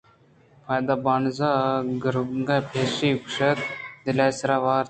[0.65, 3.59] پدا بانز ءُ گُراگ ءَ کپیسی گوشت
[4.03, 4.79] دل ءِ سیر ءَ وارت